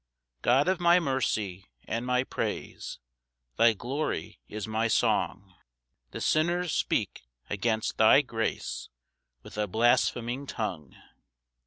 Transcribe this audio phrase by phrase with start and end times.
[0.39, 2.97] 1 God of my mercy and my praise,
[3.59, 5.53] Thy glory is my song;
[6.09, 8.89] The sinners speak against thy grace
[9.43, 10.95] With a blaspheming tongue.